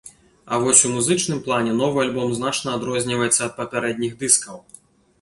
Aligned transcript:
А 0.45 0.53
вось 0.63 0.81
у 0.87 0.89
музычным 0.93 1.43
плане 1.49 1.77
новы 1.83 2.03
альбом 2.05 2.35
значна 2.41 2.75
адрозніваецца 2.81 3.39
ад 3.51 3.57
папярэдніх 3.63 4.21
дыскаў. 4.27 4.63